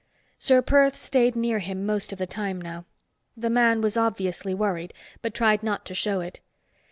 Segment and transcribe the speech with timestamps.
[0.39, 2.85] Ser Perth stayed near him most of the time now.
[3.37, 6.39] The man was obviously worried, but tried not to show it.